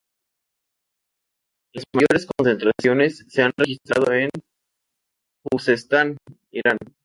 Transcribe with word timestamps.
Las 1.75 1.83
mayores 1.93 2.27
concentraciones 2.35 3.23
se 3.29 3.43
han 3.43 3.51
registrado 3.55 4.11
en 4.13 4.31
Juzestán, 5.47 6.17
Irán. 6.49 6.79